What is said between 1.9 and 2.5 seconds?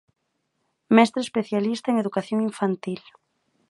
en educación